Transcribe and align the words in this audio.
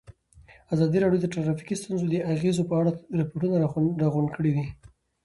ازادي 0.73 0.97
راډیو 1.01 1.21
د 1.23 1.27
ټرافیکي 1.33 1.75
ستونزې 1.81 2.05
د 2.09 2.15
اغېزو 2.33 2.67
په 2.69 2.73
اړه 2.79 2.91
ریپوټونه 3.19 3.55
راغونډ 4.01 4.27
کړي. 4.37 4.53